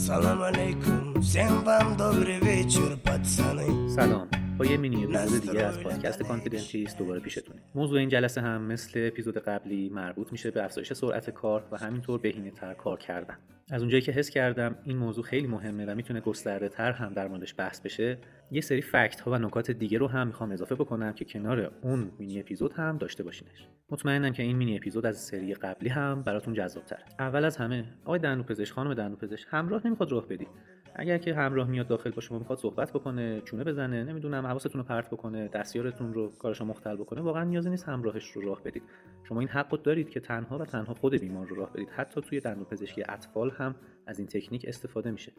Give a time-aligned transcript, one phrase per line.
[0.00, 3.90] سلام علیکم, всем вам добрый вечер, пацаны.
[3.90, 4.39] Салам.
[4.60, 9.06] با یه مینی اپیزود دیگه از پادکست کانفیدنتیست دوباره پیشتونه موضوع این جلسه هم مثل
[9.12, 13.38] اپیزود قبلی مربوط میشه به افزایش سرعت کار و همینطور بهینه تر کار کردن.
[13.70, 17.28] از اونجایی که حس کردم این موضوع خیلی مهمه و می‌تونه گسترده تر هم در
[17.28, 18.18] موردش بحث بشه
[18.50, 22.10] یه سری فکت ها و نکات دیگه رو هم می‌خوام اضافه بکنم که کنار اون
[22.18, 23.68] مینی اپیزود هم داشته باشینش.
[23.90, 27.84] مطمئنم که این مینی اپیزود از سری قبلی هم براتون جذاب تره اول از همه
[28.04, 30.48] آقای دندون پزشک خانم دندون پزشک همراه نمی‌خواد راه بدید.
[30.94, 34.88] اگر که همراه میاد داخل با شما می‌خواد صحبت بکنه چونه بزنه نمی‌دونم حواستون رو
[34.88, 38.82] پرت بکنه دستیارتون رو کارشو مختل بکنه واقعا نیازی نیست همراهش رو راه بدید.
[39.24, 41.88] شما این حق دارید که تنها و تنها خود بیمار رو راه بدید.
[41.90, 43.74] حتی توی دندون پزشکی اطفال هم
[44.06, 45.32] از این تکنیک استفاده میشه.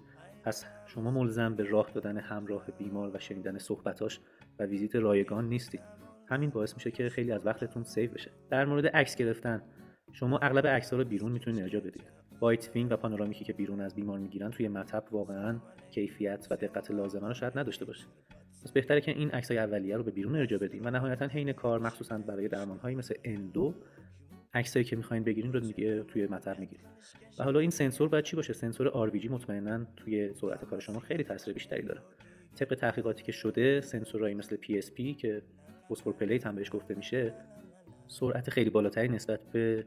[0.43, 4.19] پس شما ملزم به راه دادن همراه بیمار و شنیدن صحبتاش
[4.59, 5.81] و ویزیت رایگان نیستید.
[6.29, 8.31] همین باعث میشه که خیلی از وقتتون save بشه.
[8.49, 9.61] در مورد عکس گرفتن
[10.11, 12.20] شما اغلب عکس‌ها رو بیرون می‌تونید ارجاع بدید.
[12.41, 15.59] بایت وینگ و پانورامیکی که بیرون از بیمار می‌گیرن توی مطب واقعا
[15.91, 18.05] کیفیت و دقت لازمه رو شاید نداشته باشه.
[18.63, 21.79] پس بهتره که این عکسای اولیه رو به بیرون ارجاع بدیم و نهایتا حین کار
[21.79, 23.73] مخصوصا برای درمانهایی مثل اندو
[24.53, 26.85] عکسایی که می‌خواین بگیرین رو دیگه توی مطب می‌گیرین
[27.39, 31.23] و حالا این سنسور باید چی باشه؟ سنسور RVG مطمئنا توی سرعت کار شما خیلی
[31.23, 32.01] تاثیر بیشتری داره.
[32.55, 35.41] طبق تحقیقاتی که شده سنسورهایی مثل PSP که
[35.89, 37.33] phosphor plate هم بهش گفته میشه
[38.07, 39.85] سرعت خیلی بالاتری نسبت به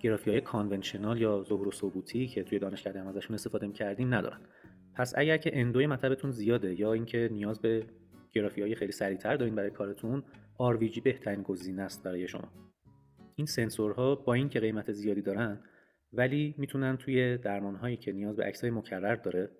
[0.00, 4.40] گرافی های conventional یا ظهور و ثبوتی که توی دانشکده هم ازشون استفاده می‌کردیم ندارن.
[4.94, 7.86] پس اگر که اندوی مطبتون زیاده یا اینکه نیاز به
[8.32, 10.22] گرافی های خیلی سریعتر دارین برای کارتون
[10.58, 12.52] RVG بهترین گزینه است برای شما.
[13.36, 15.60] این سنسورها با اینکه قیمت زیادی دارن
[16.12, 19.50] ولی می‌تونن توی درمان هایی که نیاز به عکسای مکرر داره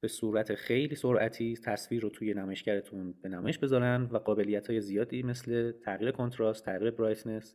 [0.00, 5.22] به صورت خیلی سرعتی تصویر رو توی نمایشگرتون به نمایش بذارن و قابلیت های زیادی
[5.22, 7.54] مثل تغییر کنتراست، تغییر برایتنس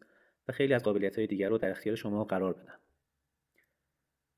[0.52, 2.76] خیلی از قابلیت های دیگر رو در اختیار شما قرار بدن.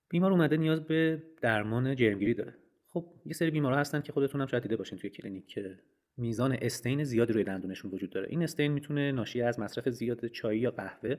[0.09, 2.55] بیمار اومده نیاز به درمان جرمگیری داره.
[2.89, 5.79] خب یه سری بیمارا هستن که خودتون هم شاید دیده باشین توی کلینیک که
[6.17, 8.27] میزان stain زیادی روی دندونشون وجود داره.
[8.29, 11.15] این stain می‌تونه ناشی از مصرف زیاد چای یا قهوه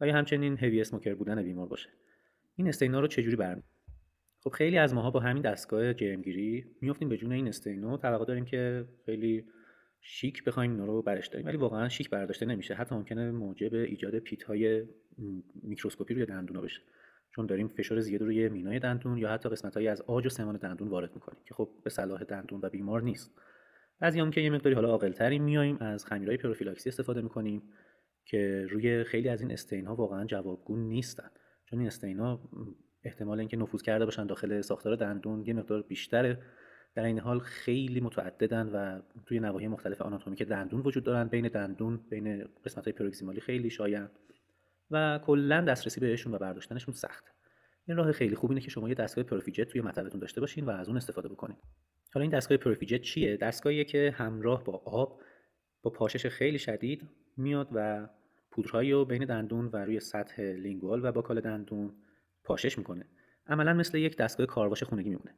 [0.00, 1.88] و یا همچنین heavy smoker بودن بیمار باشه.
[2.56, 3.62] این stain ا رو چجوری برمی
[4.40, 8.24] خب خیلی از ماها با همین دستگاه جرمگیری میفتیم به جون این stain و توقع
[8.24, 9.44] داریم که خیلی
[10.00, 12.74] شیک بخوایم اینا رو برش داریم ولی واقعا شیک برداشته نمیشه.
[12.74, 14.84] حتی ممکنه موجب ایجاد pit های
[15.62, 16.80] میکروسکوپی روی دندون بشه.
[17.34, 20.88] چون داریم فشار زیاد روی مینای دندون یا حتی قسمت از عاج و سمان دندون
[20.88, 23.40] وارد می‌کنیم که خب به صلاح دندون و بیمار نیست.
[24.00, 27.62] بعضی هم که یه مقداری حالا عاقلتری میایم از خمیرهای پروفیلاکسی استفاده می‌کنیم
[28.24, 31.30] که روی خیلی از این stain ها واقعا جوابگو نیستن.
[31.64, 32.48] چون این stain ها
[33.04, 36.42] احتمال اینکه نفوذ کرده باشن داخل ساختار دندون یه مقدار بیشتره.
[36.98, 41.28] در این حال خیلی متعددن و توی نواحی مختلف آناتومیک دندون وجود دارن.
[41.28, 44.04] بین دندون بین قسمت های proximal ی خیلی شایع
[44.90, 47.24] و کلا دسترسی بهشون و برداشتنشون سخت.
[47.86, 50.64] این راه خیلی خوب اینه که شما یه دستگاه prophy jet توی مطبتون داشته باشین
[50.64, 51.56] و از اون استفاده بکنین.
[52.14, 55.22] حالا این دستگاه prophy jet چیه؟ دستگاهیه که همراه با آب
[55.82, 58.08] با پاشش خیلی شدید میاد و
[58.50, 61.94] پودرهایی رو بین دندون و روی سطح lingual و buccal دندون
[62.44, 63.06] پاشش می‌کنه.
[63.46, 65.34] عملا مثل یک دستگاه کارواش خونگی میمونه.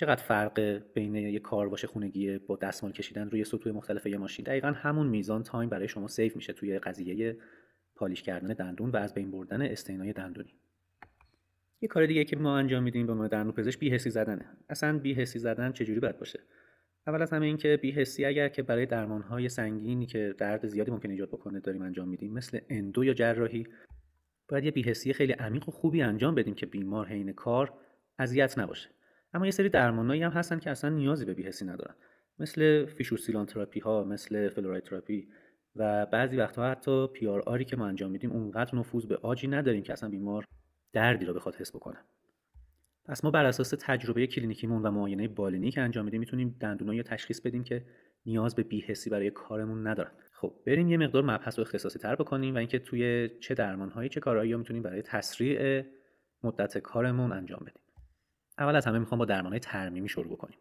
[0.00, 0.60] چقدر فرق
[0.94, 5.42] بین یک کارواش خونگی با دستمال کشیدن روی سطوح مختلف یه ماشین؟ دقیقا همون میزان
[5.42, 7.36] time برای شما save میشه توی قضیه
[7.94, 10.54] polish کردن دندون و از بین بردن stain ای دندونی.
[11.80, 14.46] یه کار دیگه که ما انجام میدیم به عنوان دندون پزشک بی‌حسی زدنه.
[14.68, 16.40] اصلا بی‌حسی زدن چجوری باید باشه؟
[17.06, 21.10] اول از همه این که بی‌حسی اگر که برای درمانهای سنگینی که درد زیادی ممکن
[21.10, 23.66] ایجاد بکنه داریم انجام میدیم مثل اندو یا جراحی
[24.48, 27.72] باید یه بی‌حسی خیلی عمیق و خوبی انجام بدیم که بیمار حین کار
[28.18, 28.88] اذیت نباشه.
[29.34, 31.94] اما یه سری درمانایی هم هستن که اصلا نیازی به بی‌حسی ندارن.
[32.38, 35.28] مثل fissure sealant therapy ها مثل fluoride therapy
[35.76, 39.82] و بعضی وقتها حتی PRR ی که ما انجام میدیم اونقدر نفوذ به عاجی نداریم
[39.82, 40.44] که اصلا بیمار
[40.92, 41.98] دردی رو بخواد حس بکنه.
[43.04, 47.40] پس ما بر اساس تجربه کلینیکیمون و معاینه بالینی که انجام میدیم می‌تونیم دندونایی تشخیص
[47.40, 47.84] بدیم که
[48.26, 50.10] نیاز به بی‌حسی برای کارمون ندارن.
[50.32, 54.20] خب بریم یه مقدار مبحث رو اختصاصی تر بکنیم و اینکه توی چه درمانهایی چه
[54.20, 55.82] کارهایی می‌تونیم برای تسریع
[56.42, 57.79] مدت کارمون انجام بدیم.
[58.60, 60.58] اول از همه می‌خوام با درمانهای ترمیمی شروع بکنیم.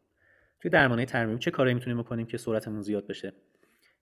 [0.61, 3.33] توی درمانهای ترمیمی چه کارهایی می‌تونیم بکنیم که سرعتمون زیاد بشه؟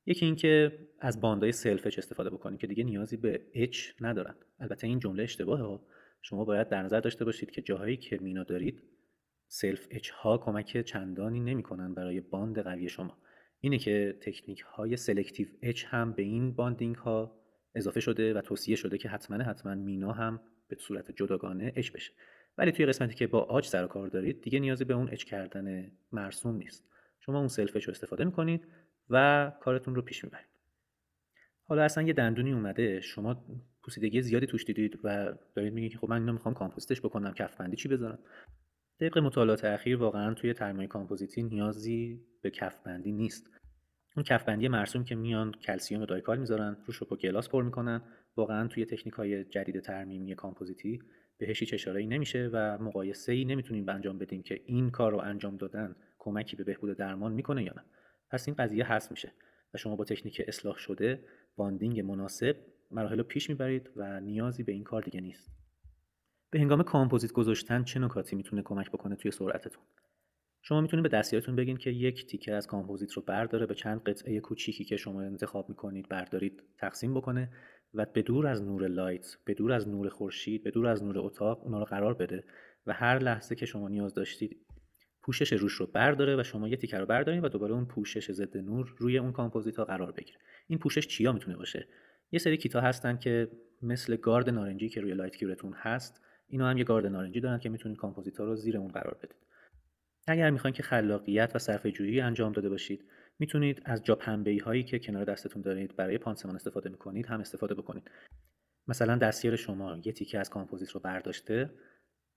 [0.06, 4.36] یکی اینکه از bond های self-etch استفاده بکنیم که دیگه نیازی به etch ندارن.
[4.60, 5.80] البته این جمله اشتباهه.
[6.22, 8.84] شما باید در نظر داشته باشید که جاهایی که مینا دارید
[9.48, 13.18] self-etch ها کمک چندانی نمی‌کنن برای bond قوی شما.
[13.60, 17.40] اینه که تکنیک های selective etch هم به این bonding ها
[17.76, 22.12] اضافه شده و توصیه شده که حتما حتما مینا هم به صورت جداگانه etch بشه.
[22.58, 25.92] ولی توی قسمتی که با عاج سر کار دارید دیگه نیازی به اون etch کردن
[26.12, 26.90] مرسوم نیست.
[27.20, 28.68] شما اون self رو استفاده می‌کنید
[29.10, 30.48] و کارتون رو پیش می‌برید.
[31.64, 33.46] حالا اصلا یه دندونی اومده شما
[33.84, 37.56] پوسیدگی زیادی توش دیدید و دارید میگید که خب من اینو می‌خوام کامپوستش بکنم کف
[37.56, 38.20] بندی چی بذارم؟
[39.00, 43.52] طبق مطالعات اخیر واقعا توی ترمای کامپوزیتی نیازی به کفبندی نیست.
[44.16, 48.02] اون کفبندی مرسوم که میان کلسیوم Dycal می‌ذارن روش رو با glass پر می‌کنن.
[48.38, 51.00] واقعا توی تکنیک های جدید ترمیمی کامپوزیتی
[51.38, 55.58] بهش هیچ اشاره نمیشه و مقایسه ای نمی‌تونیم انجام بدیم که این کار رو انجام
[55.58, 57.84] دادن کمکی به بهبود درمان می‌کنه یا نه.
[58.30, 59.32] پس این قضیه هست میشه
[59.74, 61.24] و شما با تکنیک اصلاح شده
[61.56, 62.56] bonding مناسب
[62.92, 65.52] مراحل رو پیش می‌برید و نیازی به این کار دیگه نیست.
[66.52, 69.84] به هنگام کامپوزیت گذاشتن چه نکاتی می‌تونه کمک بکنه توی سرعتتون؟
[70.62, 74.40] شما می‌تونید به دستیارتون بگین که یک تیکه از کامپوزیت رو برداره به چند قطعه
[74.40, 77.50] کوچیکی که شما انتخاب می‌کنید بردارید تقسیم بکنه.
[77.94, 81.20] و به دور از نور light به دور از نور خورشید به دور از نور
[81.20, 82.44] اتاق اونا رو قرار بده
[82.86, 84.58] و هر لحظه که شما نیاز داشتید
[85.22, 88.58] پوشش روش رو برداره و شما یه تیکه رو بردارید و دوباره اون پوشش ضد
[88.58, 90.40] نور روی اون کامپوزیت ها قرار بگیره.
[90.68, 91.88] این پوشش چیا می‌تونه باشه؟
[92.32, 93.52] یه سری کیتا هستن که
[93.82, 97.60] مثل گارد نارنجی که روی light cure تون هست اینا هم یه گارد نارنجی دارن
[97.60, 99.38] که می‌تونید کامپوزیت ها رو زیر اون قرار بدید.
[100.28, 103.06] اگر می‌خواین که خلاقیت و صرفه جویی انجام داده باشید
[103.40, 107.74] می‌تونید از جا پنبه هایی که کنار دستتون دارید برای پانسمان استفاده می‌کنید هم استفاده
[107.74, 108.12] بکنید.
[108.88, 111.70] مثلا دستیار شما یه تیکه از کامپوزیت رو برداشته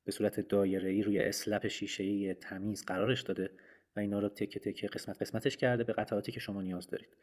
[0.06, 3.50] به صورت دایره‌ای روی slab شیشه‌ای تمیز قرارش داده
[3.96, 7.16] و اینا رو تکه تکه قسمت قسمتش کرده به قطعاتی که شما نیاز دارید.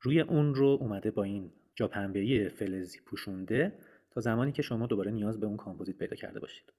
[0.00, 3.78] روی اون رو اومده با این جا پنبه‌ای فلزی پوشونده
[4.10, 6.72] تا زمانی که شما دوباره نیاز به اون کامپوزیت پیدا کرده باشید.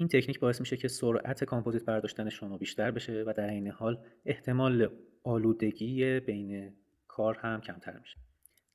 [0.00, 4.04] این تکنیک باعث میشه که سرعت کامپوزیت برداشتن شما بیشتر بشه و در این حال
[4.26, 4.88] احتمال
[5.24, 6.72] آلودگی بین
[7.08, 8.16] کار هم کمتر میشه.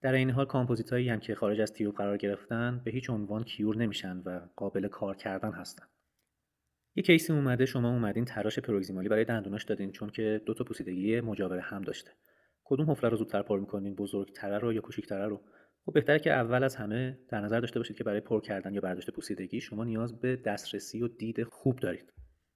[0.01, 3.43] در این حال کامپوزیت هایی هم که خارج از tube قرار گرفتن به هیچ عنوان
[3.43, 5.85] cure نمیشن و قابل کار کردن هستن.
[6.95, 10.53] یه case ی اومده شما اومدین تراش proximal ی برای دندوناش دادین چون که دو
[10.53, 12.11] تا پوسیدگی مجاور هم داشته.
[12.63, 15.41] کدوم حفره رو زودتر پر می‌کنین بزرگتره رو یا کوچیکتره رو؟
[15.85, 18.81] خب بهتره که اول از همه در نظر داشته باشید که برای پر کردن یا
[18.81, 22.13] برداشت پوسیدگی شما نیاز به دسترسی و دید خوب دارید.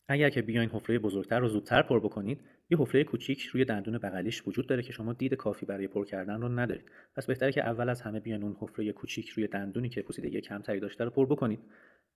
[0.09, 4.47] اگر که بیاین حفره بزرگتر رو زودتر پر بکنید یه حفره کوچیک روی دندون بغلیش
[4.47, 6.91] وجود داره که شما دید کافی برای پر کردن رو ندارید.
[7.15, 10.79] پس بهتره که اول از همه بیاین اون حفره کوچیک روی دندونی که پوسیدگی کمتری
[10.79, 11.59] داشته رو پر بکنید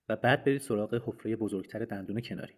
[0.08, 2.54] و بعد برید سراغ حفره بزرگتر دندون کناری.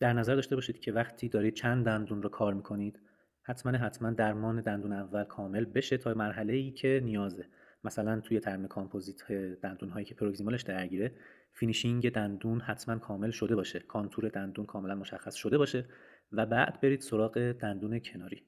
[0.00, 3.00] در نظر داشته باشید که وقتی دارید چند دندون رو کار می‌کنید
[3.42, 7.46] حتما حتما درمان دندون اول کامل بشه تا مرحله ای که نیازه.
[7.84, 9.32] مثلا توی ترمیم کامپوزیت
[9.62, 11.12] دندون هایی که proximal ش درگیره
[11.52, 13.80] finishing دندون حتما کامل شده باشه.
[13.80, 15.84] contour دندون کاملا مشخص شده باشه
[16.32, 18.42] و بعد برید سراغ دندون کناری.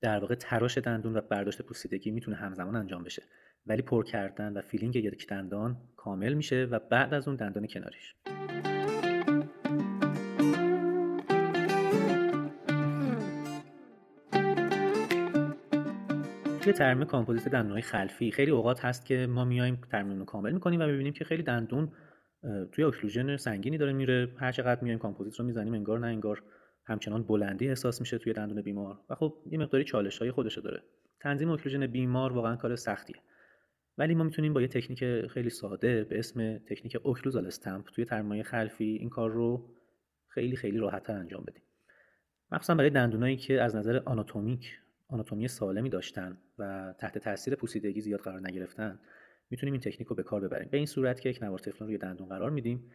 [0.00, 3.22] در واقع تراش دندون و برداشت پوسیدگی می‌تونه همزمان انجام بشه.
[3.66, 8.14] ولی پر کردن و filling یک دندان کامل میشه و بعد از اون دندان کناریش.
[16.62, 18.30] توی ترمیم کامپوزیت دندونهای خلفی.
[18.30, 21.92] خیلی اوقات هست که ما میایم ترمیم رو کامل می‌کنیم و می‌بینیم که خیلی دندون
[22.72, 24.28] توی occlusion سنگینی داره میره.
[24.36, 26.42] هر چقدر میایم کامپوزیت رو می‌زنیم انگار نه انگار
[26.84, 28.98] همچنان بلندی احساس میشه توی دندون بیمار.
[29.10, 30.82] و خب یه مقداری چالش های خودشو داره.
[31.20, 33.16] تنظیم occlusion بیمار واقعا کار سختیه.
[33.98, 38.42] ولی ما می‌تونیم با یه تکنیک خیلی ساده به اسم تکنیک occlusal stamp توی ترمیمای
[38.42, 39.74] خلفی این کار رو
[40.28, 41.62] خیلی خیلی راحتتر انجام بدیم.
[42.52, 44.78] مخصوصا برای دندونایی که از نظر آناتومیک
[45.12, 49.00] آناتومی سالمی داشتن و تحت تاثیر پوسیدگی زیاد قرار نگرفتن
[49.50, 50.68] می‌تونیم این تکنیک رو به کار ببریم.
[50.70, 52.90] به این صورت که یک نوار تفلون روی دندون قرار میدیم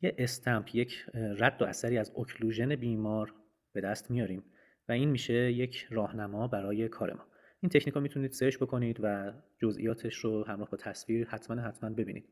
[0.00, 3.34] یه stamp یک رد و اثری از occlusion بیمار
[3.72, 4.44] به دست میاریم
[4.88, 7.26] و این میشه یک راهنما برای کار ما.
[7.60, 12.28] این تکنیک رو می‌تونید search بکنید و جزئیاتش رو همراه با تصویر حتما حتما ببینید.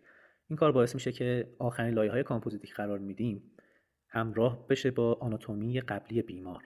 [0.48, 3.42] این کار باعث میشه که آخرین لایه های کامپوزیتی قرار میدیم
[4.08, 6.62] همراه بشه با آناتومی قبلی بیمار.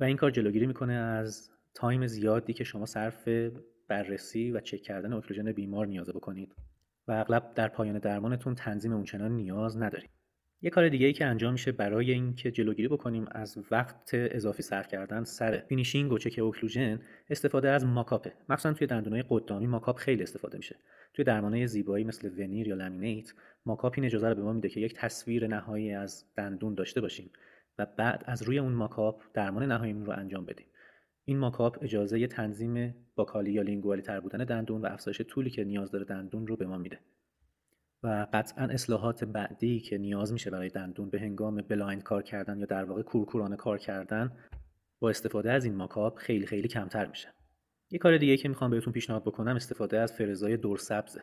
[0.00, 3.28] و این کار جلوگیری می‌کنه از time زیادی که شما صرف
[3.88, 6.54] بررسی و چک کردن occlusion بیمار نیاز بکنید
[7.08, 10.10] و اغلب در پایان درمانتون تنظیم اونچنان نیاز ندارید
[10.64, 14.88] یه کار دیگه ای که انجام میشه برای اینکه جلوگیری بکنیم از وقت اضافی صرف
[14.88, 17.00] کردن سر finishing و چک occlusion
[17.30, 20.76] استفاده از mock-up ه مخصوصا توی دندونای قدامی mock-up خیلی استفاده میشه.
[21.14, 23.32] توی درمانهای زیبایی مثل veneer یا laminate
[23.66, 27.30] mock-up این اجازه رو به ما میده که یک تصویر نهایی از دندون داشته باشیم
[27.78, 30.66] و بعد از روی اون mock-up درمان نهاییمون رو انجام بدیم.
[31.24, 35.50] این mock-up اجازه تنظیم buccal ی یا lingual ی تر بودن دندون و افزایش طولی
[35.50, 36.98] که نیاز داره دندون رو به ما میده.
[38.02, 42.66] و قطعا اصلاحات بعدی که نیاز میشه برای دندون به هنگام blind کار کردن یا
[42.66, 44.32] در واقع کورکورانه کار کردن
[44.98, 47.28] با استفاده از این mock-up خیلی خیلی کمتر میشه.
[47.90, 51.22] یه کار دیگه که می‌خوام بهتون پیشنهاد بکنم استفاده از فرزای دورسبزه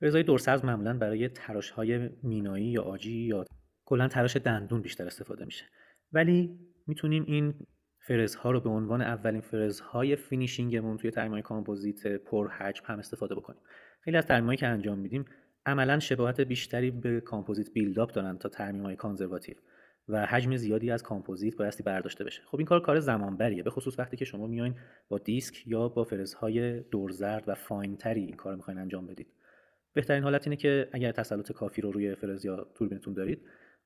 [0.00, 3.44] فرزای دورسبز معمولا برای تراش های مینایی یا عاجی یا
[3.84, 5.64] کلا تراش دندون بیشتر استفاده میشه.
[6.12, 7.54] ولی می‌تونیم این
[8.00, 13.34] فرزها رو به عنوان اولین فرزهای finishing مون توی ترمیم کامپوزیت پر حجم هم استفاده
[13.34, 13.60] بکنیم.
[14.00, 15.24] خیلی از ترمیمایی که انجام میدیم
[15.66, 19.56] عملا شباهت بیشتری به کامپوزیت build-up دارن تا ترمیم conservative
[20.08, 22.42] و حجم زیادی از کامپوزیت بایستی برداشته بشه.
[22.46, 24.74] خب این کار کار زمان بریه به خصوص وقتی که شما میاین
[25.08, 29.26] با دیسک یا با فرزهای دورزرد و fine تری این کار می‌خواین انجام بدید.
[29.92, 33.42] بهترین حالت اینه که اگر تسلط کافی رو روی فرز یا توربینتون دارید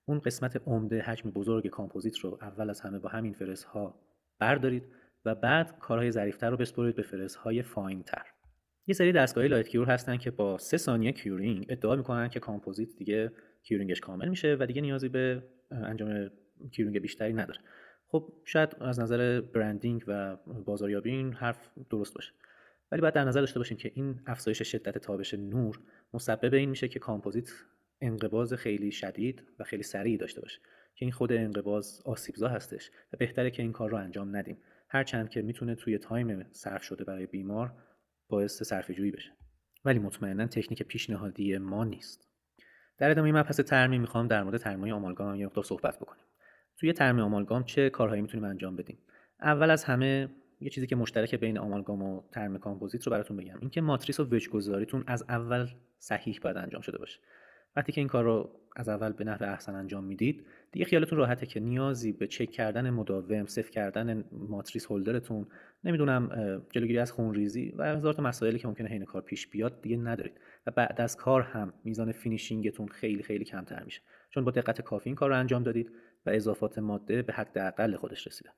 [0.07, 4.01] اون قسمت عمده حجم بزرگ کامپوزیت رو اول از همه با همین فرزها
[4.39, 4.83] بردارید
[5.25, 8.27] و بعد کارهای ظریفتر رو بسپرید به فرزهای fine تر
[8.87, 12.97] یه سری دستگاه light cure هستن که با سه ثانیه curing ادعا می‌کنن که کامپوزیت
[12.97, 16.31] دیگه curing ش کامل میشه و دیگه نیازی به انجام
[16.73, 17.61] curing بیشتری نداره.
[18.07, 22.33] خب شاید از نظر branding و بازاریابی این حرف درست باشه.
[22.93, 25.81] ولی باید در نظر داشته باشیم که این افزایش شدت تابش نور
[26.13, 27.51] مسبب این میشه که کامپوزیت
[28.01, 30.61] انقباض خیلی شدید و خیلی سریع داشته باشه
[30.95, 34.59] که این خود انقباض آسیبزا هستش و بهتره که این کار رو انجام ندیم.
[34.89, 37.73] هرچند که می‌تونه توی time صرف شده برای بیمار
[38.29, 39.33] باعث صرفه جویی بشه.
[39.85, 42.29] ولی مطمئنا تکنیک پیشنهادی ما نیست.
[42.99, 46.25] در ادامه مبحث ترمیم می‌خوام در مورد ترمیم آمالگام یه مقدار صحبت بکنیم.
[46.77, 48.99] توی ترمیم آمالگام چه کارهایی می‌تونیم انجام بدیم؟
[49.41, 50.29] اول از همه
[50.61, 53.59] یه چیزی که مشترک بین آمالگام و ترمیم کامپوزیت رو براتون بگم.
[53.61, 57.21] اینکه ماتریس و وج گذاریتون از اول صحیح باید انجام شده باشه.
[57.77, 61.47] وقتی که این کار رو از اول به نحو احسن انجام می‌دید دیگه خیالتون راحته
[61.47, 65.47] که نیازی به چک کردن مداوم سفت کردن ماتریس holder تون
[65.85, 66.29] نمی‌دونم
[66.71, 70.41] جلوگیری از خونریزی و هزار تا مسائلی که ممکنه حین کار پیش بیاد دیگه ندارید.
[70.67, 74.01] و بعد از کار هم میزان finishing تون خیلی خیلی کمتر میشه.
[74.31, 75.93] چون با دقت کافی این کار رو انجام دادید
[76.27, 78.51] و اضافات ماده به حداقل خودش رسیده.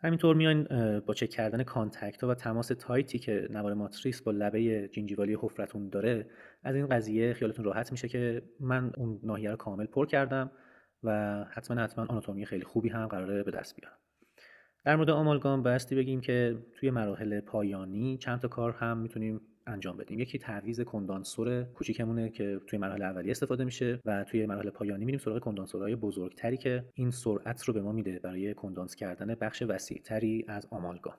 [0.00, 0.64] همینطور میان
[1.06, 5.31] با چک کردن contact ها و تماس tight ی که نوار ماتریس با لبه gingival
[5.31, 6.30] ی حفرتون داره
[6.62, 10.50] از این قضیه خیالتون راحت میشه که من اون ناحیه رو کامل پر کردم
[11.02, 13.96] و حتما حتما آناتومی خیلی خوبی هم قراره به دست بیارم.
[14.84, 19.96] در مورد آمالگام بایستی بگیم که توی مراحل پایانی چند تا کار هم می‌تونیم انجام
[19.96, 20.20] بدیم.
[20.20, 25.18] یکی تعویض کندانسور کوچیکمونه که توی مراحل اولیه استفاده میشه و توی مراحل پایانی میریم
[25.18, 30.44] سراغ کندانسورهای بزرگتری که این سرعت رو به ما میده برای کندانس کردن بخش وسیعتری
[30.48, 31.14] از آمالگام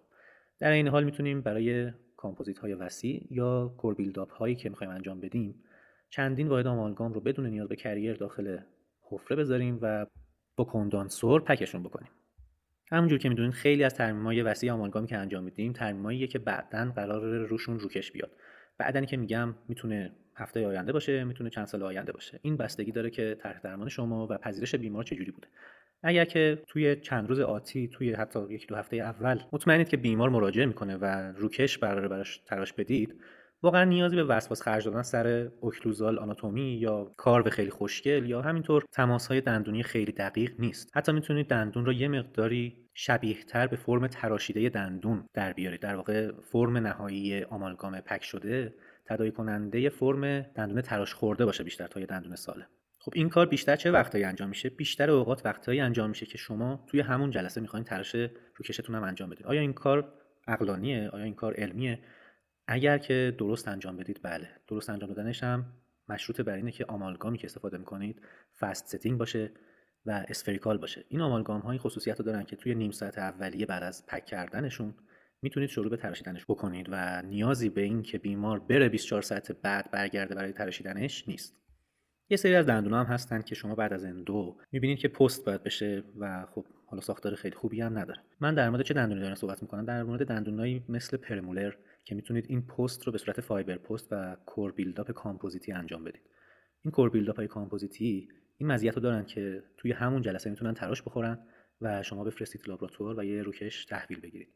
[0.60, 5.20] در عین حال می‌تونیم برای کامپوزیت های وسیع یا core buildup هایی که می‌خوایم انجام
[5.20, 5.64] بدیم
[6.10, 8.58] چندین واحد آمالگام رو بدون نیاز به carrier داخل
[9.02, 10.06] حفره بذاریم و
[10.56, 12.10] با condenser pack شون بکنیم.
[12.92, 17.38] همونجور که می‌دونید خیلی از ترمیمای وسیع آمالگامی که انجام میدیم ترمیماییه که بعدا قراره
[17.38, 18.32] روشون روکش بیاد.
[18.78, 22.40] بعدنی که میگم می‌تونه هفته آینده باشه می‌تونه چند سال آینده باشه.
[22.42, 25.48] این بستگی داره که طرح درمان شما و پذیرش بیمار چجوری بوده.
[26.04, 30.30] اگر که توی چند روز آتی توی حتی یک دو هفته اول مطمئنید که بیمار
[30.30, 31.06] مراجعه می‌کنه و
[31.38, 33.16] روکش قراره براش تلاش بدید
[33.64, 38.84] واقعا نیازی به وسواس خرج دادن سر اوکلوزال آناتومی یا کارو خیلی خوشگل یا همینطور
[38.92, 40.92] تماس های دندونی خیلی دقیق نیست.
[40.96, 45.80] حتی می‌تونید دندون رو یه مقداری شبیه تر به فرم تراشیده دندون در بیارید.
[45.80, 48.74] در واقع فرم نهایی آمالگام پک شده
[49.06, 52.68] تداعی کننده فرم دندون تراش خورده باشه بیشتر تا یه دندون سالم.
[53.00, 56.86] خب این کار بیشتر چه وقتایی انجام میشه؟ بیشتر اوقات وقتایی انجام میشه که شما
[56.88, 58.16] توی همون جلسه می‌خواین تراش
[58.56, 60.14] روکشتون هم انجام بدید آیا این کار
[60.48, 62.00] عقلانیه؟ آیا این کار علمیه؟
[62.72, 64.50] اگر که درست انجام بدید بله.
[64.68, 65.66] درست انجام دادنش هم
[66.10, 68.22] مشروط بر اینه که آمالگامی که استفاده می‌کنید
[68.60, 69.52] fast setting باشه
[70.06, 71.06] و spherical باشه.
[71.08, 74.26] این آمالگام ها این خصوصیت رو دارن که توی نیم ساعت اولیه بعد از pack
[74.26, 74.94] کردنشون
[75.42, 79.92] می‌تونید شروع به تراشیدنش بکنید و نیازی به این که بیمار بره 24 ساعت بعد
[79.92, 81.56] برگرده برای تراشیدنش نیست.
[82.30, 85.64] یه سری از دندون هم هستن که شما بعد از endo می‌بینید که پست باید
[85.64, 88.22] بشه و خب حالا ساختار خیلی خوبی هم نداره.
[88.40, 92.46] من در مورد چه دندونی دارم صحبت می‌کنم؟ در مورد دندونایی مثل premolar که می‌تونید
[92.50, 96.22] این پست رو به صورت fiber post و core buildup کامپوزیتی انجام بدید.
[96.82, 101.02] این core buildup های کامپوزیتی این مزیت رو دارن که توی همون جلسه می‌تونن تراش
[101.02, 101.40] بخورن
[101.82, 104.54] و شما بفرستید لابراتوار و یه روکش تحویل بگیرید.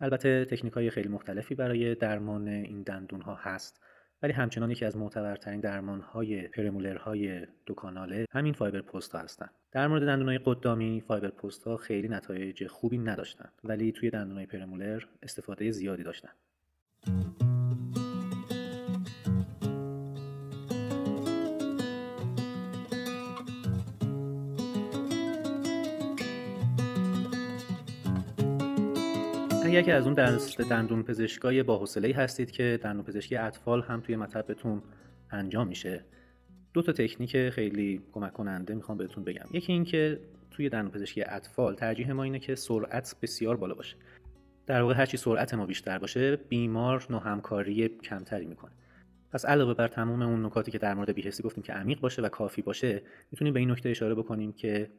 [0.00, 3.80] البته تکنیک های خیلی مختلفی برای درمان این دندون ها هست
[4.22, 9.18] ولی همچنان یکی از معتبرترین درمان های پرمولر های دو کاناله همین فایبر پست ها
[9.18, 9.48] هستن.
[9.72, 14.36] در مورد دندون های قدامی فایبر پست ها خیلی نتایج خوبی نداشتن ولی توی دندون
[14.36, 16.30] های پرمولر استفاده زیادی داشتن.
[29.76, 34.00] اگر که از اون دست دندون پزشکای با حوصله هستید که دندون پزشکی اطفال هم
[34.00, 34.82] توی مطبتون
[35.30, 36.04] انجام میشه
[36.72, 39.46] دو تا تکنیک خیلی کمک کننده می‌خوام بهتون بگم.
[39.52, 40.20] یکی اینکه
[40.50, 43.96] توی دندون پزشکی اطفال ترجیح ما اینه که سرعت بسیار بالا باشه.
[44.66, 48.72] در واقع هرچی سرعت ما بیشتر باشه بیمار همکاری کمتری می‌کنه.
[49.32, 52.28] پس علاوه بر تمام اون نکاتی که در مورد بیهستی گفتیم که عمیق باشه و
[52.28, 54.90] کافی باشه می‌تونیم به این نکته اشاره بکنیم که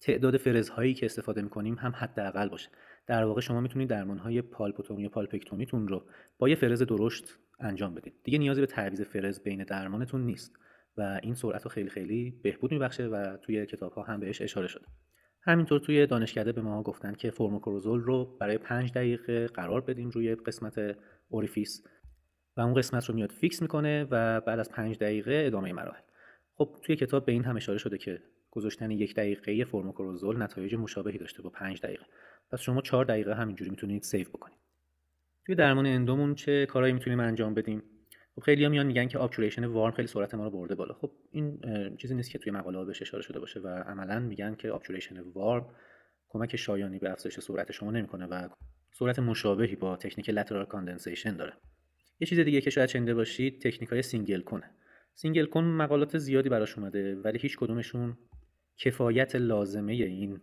[0.00, 2.68] تعداد فرزهایی که استفاده می‌کنیم هم حداقل باشه.
[3.06, 6.02] در واقع شما می‌تونید درمانهای pulpotomy یا pulpectomy تون رو
[6.38, 8.14] با یه فرز درشت انجام بدید.
[8.24, 10.52] دیگه نیازی به تعویض فرز بین درمانتون نیست
[10.96, 14.66] و این سرعت رو خیلی خیلی بهبود میبخشه و توی کتاب ها هم بهش اشاره
[14.66, 14.86] شده.
[15.46, 20.34] همینطور توی دانشکده به ما گفتن که formocresol رو برای پنج دقیقه قرار بدیم روی
[20.34, 20.96] قسمت
[21.28, 21.84] orifice
[22.56, 26.00] و اون قسمت رو میاد fix می‌کنه و بعد از پنج دقیقه ادامه مراحل.
[26.54, 31.18] خب توی کتاب به این هم اشاره شده که گذاشتن یک دقیقه formocresol نتایج مشابهی
[31.18, 32.04] داشته با پنج دقیقه.
[32.50, 34.58] پس شما چهار دقیقه همینجوری می‌تونید save بکنید.
[35.46, 37.82] توی درمان endo مون چه کارهایی می‌تونیم انجام بدیم؟
[38.36, 40.94] خب خیلی ها میان میگن که obturation warm خیلی سرعت ما رو برده بالا.
[40.94, 41.60] خب این
[41.96, 45.66] چیزی نیست که توی مقاله بهش اشاره شده باشه و عملا میگن که obturation warm
[46.28, 48.48] کمک شایانی به افزایش سرعت شما نمی‌کنه و
[48.92, 51.52] سرعت مشابهی با تکنیک lateral condensation داره.
[52.20, 54.70] یه چیز دیگه که شاید شنیده باشید تکنیک های single cone
[55.14, 58.18] ه single cone مقالات زیادی براش اومده ولی هیچ کدومشون
[58.78, 60.40] کفایت لازمه این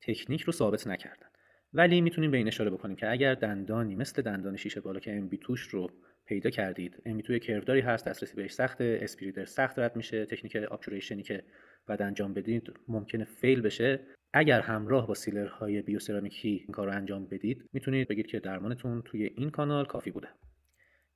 [0.00, 1.26] تکنیک رو ثابت نکردن.
[1.72, 5.30] ولی می‌تونیم به این اشاره بکنیم که اگر دندانی مثل دندان شیشه بالا که MB2
[5.42, 5.90] ش رو
[6.28, 7.02] پیدا کردید.
[7.06, 11.22] MB2 ی curve داری هست دسترسی بهش سخته spreader سخت رد میشه تکنیک obturation ی
[11.22, 11.42] که
[11.86, 14.00] بعد انجام بدید ممکنه fail بشه.
[14.32, 18.40] اگر همراه با sealer های bioceramic ی این کار رو انجام بدید می‌تونید بگید که
[18.40, 20.28] درمانتون توی این کانال کافی بوده.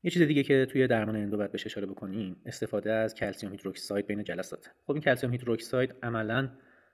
[0.02, 4.06] یه چیز دیگه که توی درمان endo باید بهش اشاره بکنیم استفاده از کلسیم hydroxide
[4.06, 4.70] بین جلسات.
[4.86, 6.48] خب این کلسیم hydroxide عملا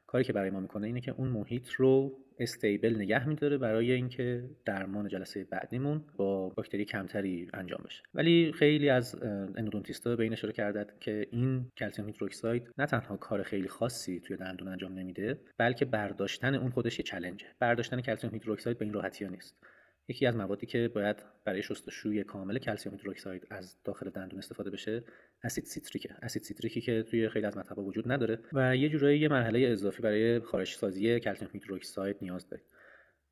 [0.08, 4.44] کاری که برای ما می‌کنه اینه که اون محیط رو stable نگه میداره برای اینکه
[4.64, 8.02] درمان جلسه بعدیمون با باکتری کمتری انجام بشه.
[8.14, 9.22] ولی خیلی از
[9.56, 14.20] endodontist ا به این اشاره کردن که این کلسیم hydroxide نه تنها کار خیلی خاصی
[14.20, 18.84] توی دندون انجام نمیده بلکه برداشتن اون خودش یه challenge ه برداشتن کلسیم hydroxide به
[18.84, 19.56] این راحتی ها نیست.
[20.08, 25.04] یکی از موادی که باید برای شستشوی کامل کلسیم hydroxide از داخل دندون استفاده بشه
[25.44, 26.14] اسید سیتریکه.
[26.22, 30.02] اسید سیتریکی که توی خیلی از مطب‌ها وجود نداره و یه جورایی یه مرحله اضافی
[30.02, 32.66] برای خارج سازی کلسیم hydroxide نیاز دارید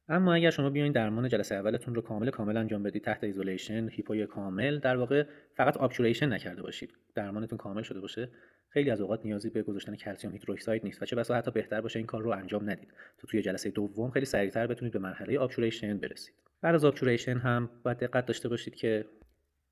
[0.08, 4.19] اما اگر شما بیاین درمان جلسه اولتون رو کامل کامل انجام بدید تحت isolation hypo
[4.19, 6.94] ی کامل در واقع فقط obturation نکرده باشید.
[7.14, 8.28] درمانتون کامل شده باشه.
[8.68, 11.98] خیلی از اوقات نیازی به گذاشتن کلسیم hydroxide نیست و چه بسا حتی بهتر باشه
[11.98, 12.88] این کار رو انجام ندید.
[13.18, 16.45] تا توی جلسه دوم خیلی سریعتر بتونید به مرحله آبچوریشن برسید.
[16.62, 19.04] بعد از آبچوریشن هم باید دقت داشته باشید که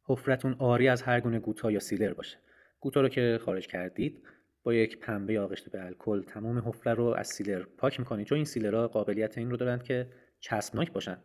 [0.07, 2.39] حفرتون آری از هر گونه گوتا یا سیلر باشه.
[2.81, 4.23] گوتا رو که خارج کردید
[4.63, 8.27] با یک پنبه آغشته به الکل تمام حفره رو از سیلر پاک می‌کنید.
[8.27, 10.09] چون این سیلرها قابلیت این رو دارند که
[10.41, 11.19] چسبناک باشن.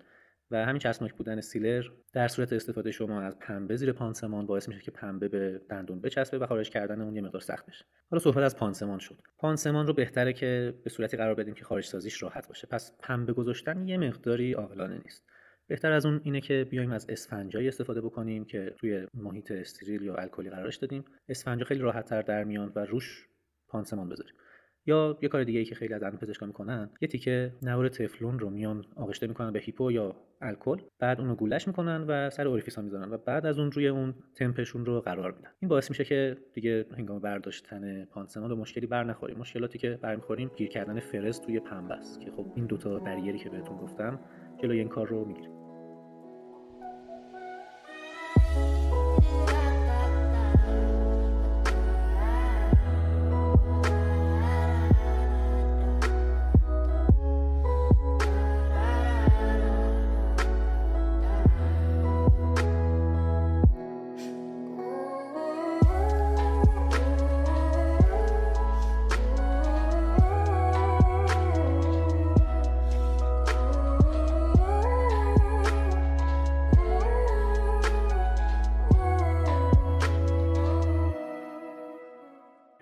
[0.51, 4.81] و همین چسبناک بودن سیلر در صورت استفاده شما از پنبه زیر پانسمان باعث میشه
[4.81, 7.85] که پنبه به دندون بچسبه و خارج کردن اون یه مقدار سخت بشه.
[8.11, 9.21] حالا صحبت از پانسمان شد.
[9.37, 12.67] پانسمان رو بهتره که به صورتی قرار بدیم که خارج سازیش راحت باشه.
[12.67, 15.25] پس پنبه گذاشتن یه مقداری عاقلانه نیست.
[15.69, 20.15] بهتر از اون اینه که بیایم از اسفنجایی استفاده بکنیم که توی محیط استریل یا
[20.15, 21.05] الکلی قرارش دادیم.
[21.29, 23.27] اسفنجا خیلی راحت تر در میان و روش
[23.67, 24.34] پانسمان بذاریم.
[24.86, 28.39] یا یه کار دیگه ای که خیلی از دندون پزشکا می‌کنن یه تیکه نوار تفلون
[28.39, 32.82] رو میان آغشته می‌کنن به هیپو یا الکل بعد اونو گولش می‌کنن و سر اوریفیسا
[32.82, 35.49] می‌ذارن و بعد از اون روی اون تمپشون رو قرار میدن.
[35.60, 39.38] این باعث میشه که دیگه هنگام برداشتن پانسمان به مشکلی بر نخوریم.
[39.38, 43.49] مشکلاتی که برمیخوریم گیر کردن فرز توی پنبه است که خب این دوتا بریری که
[43.49, 44.19] بهتون گفتم
[44.58, 45.25] جلوی این کار رو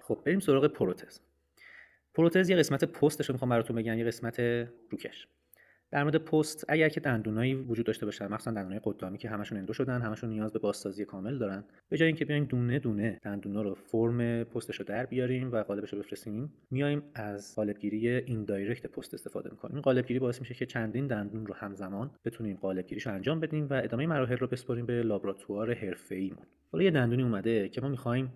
[0.09, 1.19] می‌گیریم بریم سراغ پروتز.
[2.13, 4.39] پروتز یه قسمت پستش رو می‌خوام براتون بگم یه قسمت
[4.89, 5.27] روکش.
[5.91, 9.73] در مورد پست اگر که دندونایی وجود داشته باشن مخصوصا دندونای قدامی که همشون endo
[9.73, 11.63] شدن همشون نیاز به بازسازی کامل دارن.
[11.89, 15.93] به جای اینکه بیایم دونه دونه دندونا رو فرم پستش رو در بیاریم و قالبش
[15.93, 19.75] رو بفرستیم میایم از قالبگیری indirect post استفاده می‌کنیم.
[19.75, 23.73] این قالبگیری باعث میشه که چندین دندون رو همزمان بتونیم قالبگیریش رو انجام بدیم و
[23.73, 26.45] ادامه مراحل رو بسپاریم به لابراتوار حرفه‌ایمون.
[26.71, 28.33] حالا یه دندونی اومده که ما می‌خوایم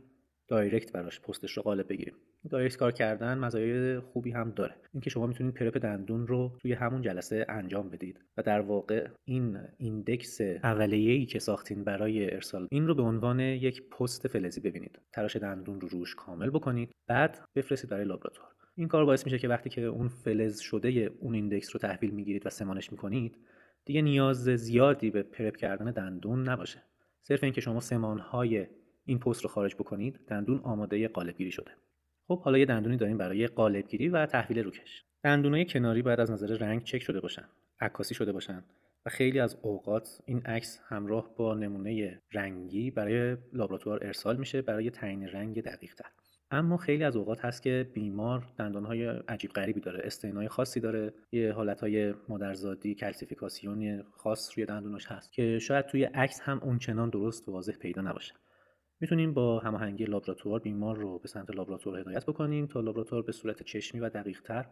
[0.52, 2.14] direct براش پستش رو قالب بگیریم.
[2.50, 4.76] direct کار کردن مزایای خوبی هم داره.
[4.94, 9.58] اینکه شما می‌تونید prep دندون رو توی همون جلسه انجام بدید و در واقع این
[9.78, 15.00] index اولیه‌ای که ساختین برای ارسال این رو به عنوان یک پست فلزی ببینید.
[15.14, 18.50] تراش دندون رو روش کامل بکنید بعد بفرستید برای لابراتوار.
[18.76, 22.46] این کار باعث میشه که وقتی که اون فلز شده اون index رو تحویل می‌گیرید
[22.46, 23.38] و سمانش می‌کنید
[23.86, 26.84] دیگه نیاز زیادی به پرپ کردن دندون نباشه.
[27.22, 28.68] صرف اینکه شما سمانهای
[29.12, 31.72] این پست رو خارج بکنید دندون آماده قالبگیری شده.
[32.28, 35.04] خب حالا یه دندونی داریم برای قالبگیری و تحویل روکش.
[35.24, 37.46] دندونای کناری باید از نظر رنگ چک شده باشن
[37.80, 38.64] عکاسی شده باشن
[39.06, 44.90] و خیلی از اوقات این عکس همراه با نمونه رنگی برای لابراتوار ارسال میشه برای
[44.90, 46.10] تعیین رنگ دقیق تر
[46.52, 51.14] اما خیلی از اوقات هست که بیمار دندانهای عجیب غریبی داره استعنای خاصی داره.
[51.32, 57.50] یه حالتهای مادرزادی کلسیفیکاسیون خاص روی دندوناش هست که شاید توی عکس هم اونچنان درست
[57.50, 58.34] واضح پیدا نباشه.
[59.02, 63.64] می‌تونیم با هماهنگی لابراتوار بیمار رو به سمت لابراتوار هدایت بکنیم تا لابراتوار به صورت
[63.64, 64.66] چشمی و دقیقتر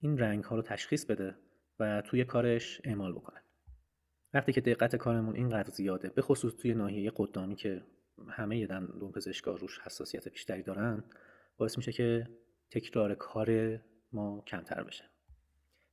[0.00, 1.34] این رنگ ها رو تشخیص بده
[1.80, 3.40] و توی کارش اعمال بکنه.
[4.34, 7.82] وقتی که دقت کارمون اینقدر زیاده به خصوص توی ناحیه قدامی که
[8.28, 11.04] همه دندون پزشکا روش حساسیت بیشتری دارن
[11.56, 12.28] باعث میشه که
[12.70, 13.78] تکرار کار
[14.12, 15.04] ما کمتر بشه.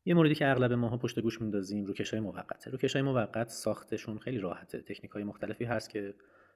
[0.06, 2.72] یه موردی که اغلب ماها پشت گوش میندازیم روکش های موقته.
[2.72, 4.82] روکش های موقت ساختشون خیلی راحته.
[4.82, 6.14] تکنیک های مختلفی هست که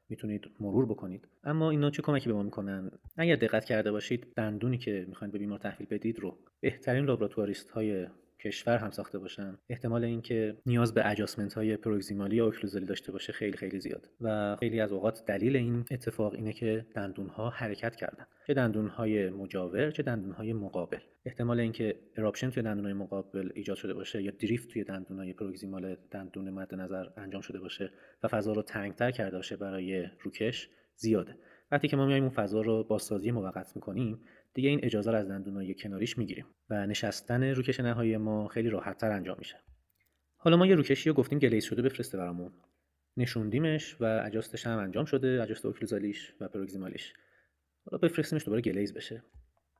[0.10, 1.28] می‌تونید مرور بکنید.
[1.44, 5.40] اما اینا چه کمکی به ما می‌کنن؟ اگر دقت کرده باشید دندونی که می‌خواید به
[5.40, 8.08] بیمار تحویل بدید رو بهترین لابراتواریست های
[8.40, 9.58] کشور هم ساخته باشن.
[9.70, 14.10] احتمال اینکه نیاز به اجاسمنت های پروگزیمالی یا اوکلوزالی داشته باشه خیلی خیلی زیاد.
[14.22, 18.26] و خیلی از اوقات دلیل این اتفاق اینه که دندون ها حرکت کردن.
[18.48, 21.00] چه دندون های مجاور چه دندون های مقابل.
[21.26, 25.34] احتمال اینکه اراپشن توی دندون های مقابل ایجاد شده باشه یا دریفت توی دندون های
[25.34, 27.92] پروگزیمال دندون مد نظر انجام شده باشه
[28.24, 31.36] و فضا رو تنگتر کرده باشه برای روکش زیاده.
[31.72, 34.20] وقتی که ما میایم اون فضا رو بازسازی موقت می‌کنیم
[34.56, 39.12] دیگه این اجازه رو از دندونای کناریش می‌گیریم و نشستن روکش نهایی ما خیلی راحتتر
[39.12, 39.56] انجام میشه.
[40.38, 42.52] حالا ما یه روکشی رو گفتیم گلیز شده بفرسته برامون.
[43.18, 47.14] نشوندیمش و اجاستش هم انجام شده اجاست اوکلوزالیش و پروگزیمالیش.
[47.86, 49.24] حالا بفرستیمش دوباره گلیز بشه.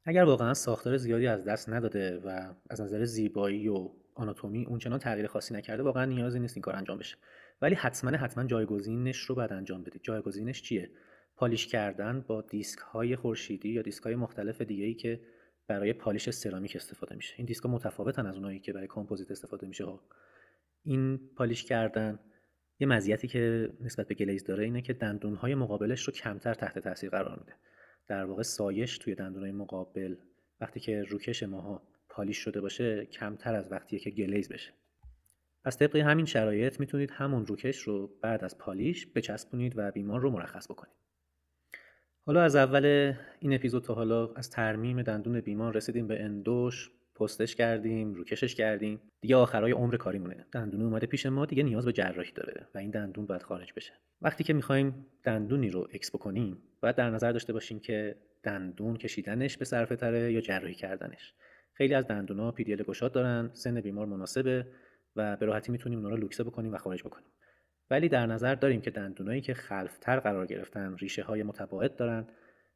[0.06, 5.28] اگر واقعا ساختار زیادی از دست نداده و از نظر زیبایی و آناتومی اونچنان تغییر
[5.28, 7.18] خاصی نکرده واقعا نیازی نیست این کار انجام بشه.
[7.62, 10.02] ولی حتما حتما جایگزینش رو بعد انجام بدید.
[10.04, 10.90] جایگزینش چیه؟
[11.36, 15.22] polish کردن با دیسک های خورشیدی یا دیسک های مختلف دیگه ای که
[15.68, 17.34] برای polish سرامیک استفاده میشه.
[17.38, 19.86] این دیسک متفاوتن از اونایی که برای کامپوزیت استفاده میشه.
[19.86, 20.02] ها.
[20.84, 22.20] این polish کردن
[22.80, 26.80] یه مزیتی که نسبت به glaze داره اینه که دندون های مقابلش رو کمتر تحت
[26.80, 27.54] تاثیر قرار میده.
[28.08, 30.16] در واقع سایش توی دندون های مقابل
[30.62, 34.74] وقتی که روکش ماها polish شده باشه کمتر از وقتی که glaze بشه.
[35.66, 40.30] پس طبق همین شرایط می‌تونید همون روکش رو بعد از polish بچسبونید و بیمار رو
[40.30, 41.05] مرخص بکنید.
[42.28, 46.92] حالا از اول این اپیزود تا حالا از ترمیم دندون بیمار رسیدیم به endo ش
[47.16, 49.02] post ش کردیم روکشش کردیم.
[49.22, 50.46] دیگه آخرای عمر کاریمونه.
[50.52, 53.94] دندون اومده پیش ما دیگه نیاز به جراحی داره و این دندون باید خارج بشه.
[54.22, 59.58] وقتی که می‌خوایم دندونی رو ex بکنیم باید در نظر داشته باشیم که دندون کشیدنش
[59.58, 61.34] به صرفه تره یا جراحی کردنش.
[61.74, 64.68] خیلی از دندونا PDL گشاد دارن سن بیمار مناسبه
[65.16, 67.28] و به راحتی می‌تونیم اونا رو لوکسه بکنیم و خارج بکنیم.
[67.90, 72.28] ولی در نظر داریم که دندونایی که خلفتر قرار گرفتن ریشه های متباعد دارن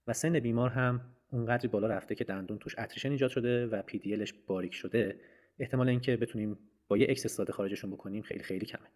[0.07, 4.25] و سن بیمار هم اونقدری بالا رفته که دندون توش attrition ایجاد شده و PDL
[4.47, 5.19] باریک شده
[5.59, 8.87] احتمال اینکه بتونیم با یه ex ساده خارجشون بکنیم خیلی خیلی کمه.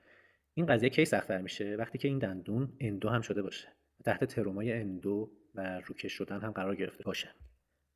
[0.53, 3.67] این قضیه کی سختتر میشه؟ وقتی که این دندون endo هم شده باشه.
[4.05, 7.29] تحت ترومای endo و روکش شدن هم قرار گرفته باشه.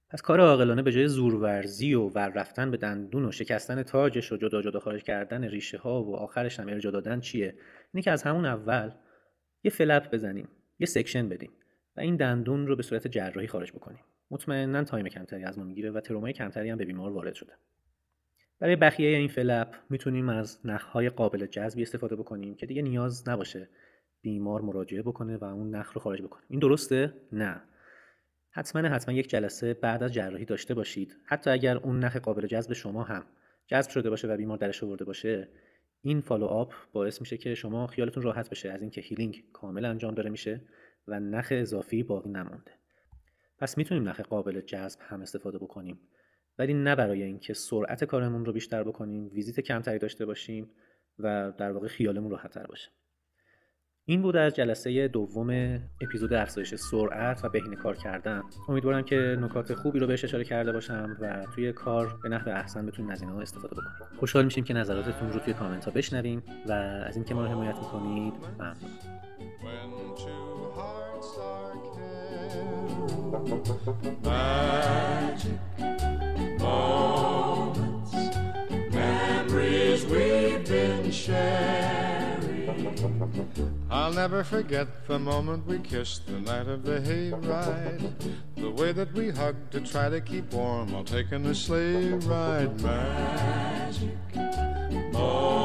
[0.09, 4.37] پس کار عاقلانه به جای زورورزی و ور رفتن به دندون و شکستن تاجش و
[4.37, 7.55] جدا جدا خارج کردن ریشه ها و آخرش هم ارجاع دادن چیه؟
[7.93, 8.91] اینه که از همون اول
[9.63, 10.47] یه flap بزنیم
[10.79, 11.51] یه section بدیم
[11.97, 14.03] و این دندون رو به صورت جراحی خارج بکنیم.
[14.31, 17.53] مطمئنا تایم کمتری از ما می‌گیره و ترومای کمتری هم به بیمار وارد شده.
[18.59, 23.69] برای بخیه این flap می‌تونیم از نخهای قابل جذبی استفاده بکنیم که دیگه نیاز نباشه
[24.21, 26.43] بیمار مراجعه بکنه و اون نخ رو خارج بکنه.
[26.49, 27.61] این درسته؟ نه.
[28.51, 31.17] حتما حتما یک جلسه بعد از جراحی داشته باشید.
[31.25, 33.25] حتی اگر اون نخ قابل جذب شما هم
[33.67, 35.47] جذب شده باشه و بیمار درش آورده باشه
[36.01, 40.13] این follow up باعث میشه که شما خیالتون راحت بشه از اینکه healing کامل انجام
[40.13, 40.61] داره میشه
[41.07, 42.71] و نخ اضافی باقی نمونده.
[43.59, 45.99] پس می‌تونیم نخ قابل جذب هم استفاده بکنیم
[46.59, 50.69] ولی نه برای اینکه سرعت کارمون رو بیشتر بکنیم ویزیت کمتری داشته باشیم
[51.19, 52.89] و در واقع خیالمون راحتتر باشه.
[54.09, 58.43] این بود از جلسه دوم اپیزود افزایش سرعت و بهینه کار کردن.
[58.69, 62.85] امیدوارم که نکات خوبی رو بهش اشاره کرده باشم و توی کار به نحو احسن
[62.85, 66.71] بتونید از اینها استفاده بکنید خوشحال میشیم که نظراتتون رو توی کامنت ها بشنویم و
[66.71, 68.91] از اینکه ما رو حمایت می‌کنید ممنون.
[83.89, 88.13] I'll never forget the moment we kissed the night of the hayride.
[88.57, 92.81] The way that we hugged to try to keep warm while taking a sleigh ride.
[92.81, 95.56] Magic memories.